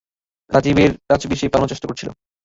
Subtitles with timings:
[0.51, 2.09] রাজবীর সে পালানোর চেষ্টা করছিল।